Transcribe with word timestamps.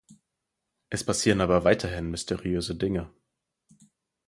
Es 0.89 1.03
passieren 1.03 1.41
aber 1.41 1.63
weiterhin 1.63 2.09
mysteriöse 2.09 2.73
Dinge. 2.75 3.11